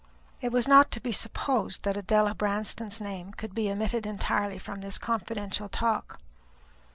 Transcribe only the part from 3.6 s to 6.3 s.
omitted entirely from this confidential talk.